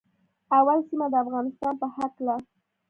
اول 0.57 0.79
سیمه 0.89 1.05
د 1.11 1.15
افغانستان 1.23 1.73
په 1.81 1.87
هکله 1.95 2.35